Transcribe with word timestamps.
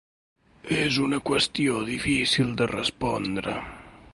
És 0.77 0.95
una 1.07 1.19
qüestió 1.27 1.83
difícil 1.91 2.51
de 2.63 2.69
respondre. 2.73 3.55